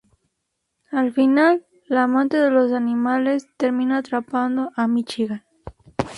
[0.89, 5.45] Al final, la amante de los animales termina atrapando a Michigan.